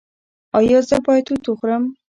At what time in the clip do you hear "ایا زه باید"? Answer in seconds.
0.57-1.23